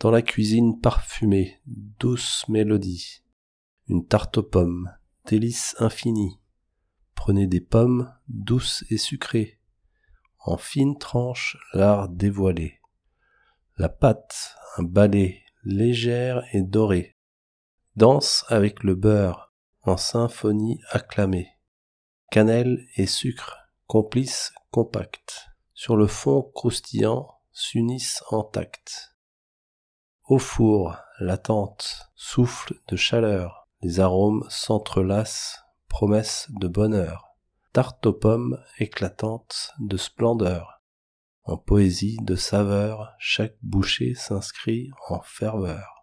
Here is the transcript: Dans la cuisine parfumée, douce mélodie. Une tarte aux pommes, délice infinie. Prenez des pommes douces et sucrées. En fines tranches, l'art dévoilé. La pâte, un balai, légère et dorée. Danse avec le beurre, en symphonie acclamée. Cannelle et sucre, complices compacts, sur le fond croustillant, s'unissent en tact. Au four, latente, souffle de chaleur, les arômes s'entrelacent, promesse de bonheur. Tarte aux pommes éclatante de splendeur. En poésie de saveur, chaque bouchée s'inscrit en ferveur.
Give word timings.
Dans 0.00 0.12
la 0.12 0.22
cuisine 0.22 0.80
parfumée, 0.80 1.60
douce 1.66 2.44
mélodie. 2.46 3.24
Une 3.88 4.06
tarte 4.06 4.38
aux 4.38 4.44
pommes, 4.44 4.92
délice 5.26 5.74
infinie. 5.80 6.38
Prenez 7.16 7.48
des 7.48 7.60
pommes 7.60 8.14
douces 8.28 8.84
et 8.90 8.96
sucrées. 8.96 9.58
En 10.38 10.56
fines 10.56 10.98
tranches, 10.98 11.56
l'art 11.74 12.08
dévoilé. 12.08 12.78
La 13.76 13.88
pâte, 13.88 14.54
un 14.76 14.84
balai, 14.84 15.42
légère 15.64 16.44
et 16.52 16.62
dorée. 16.62 17.16
Danse 17.96 18.44
avec 18.46 18.84
le 18.84 18.94
beurre, 18.94 19.52
en 19.82 19.96
symphonie 19.96 20.80
acclamée. 20.90 21.48
Cannelle 22.30 22.86
et 22.94 23.06
sucre, 23.06 23.56
complices 23.88 24.52
compacts, 24.70 25.48
sur 25.74 25.96
le 25.96 26.06
fond 26.06 26.52
croustillant, 26.54 27.28
s'unissent 27.50 28.22
en 28.30 28.44
tact. 28.44 29.17
Au 30.28 30.38
four, 30.38 30.94
latente, 31.20 32.10
souffle 32.14 32.74
de 32.88 32.96
chaleur, 32.96 33.66
les 33.80 33.98
arômes 33.98 34.44
s'entrelacent, 34.50 35.64
promesse 35.88 36.48
de 36.60 36.68
bonheur. 36.68 37.28
Tarte 37.72 38.04
aux 38.04 38.12
pommes 38.12 38.62
éclatante 38.78 39.70
de 39.80 39.96
splendeur. 39.96 40.82
En 41.44 41.56
poésie 41.56 42.18
de 42.20 42.34
saveur, 42.34 43.14
chaque 43.18 43.56
bouchée 43.62 44.14
s'inscrit 44.14 44.90
en 45.08 45.22
ferveur. 45.22 45.97